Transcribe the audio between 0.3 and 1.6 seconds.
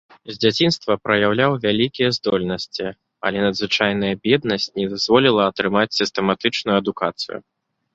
З дзяцінства праяўляў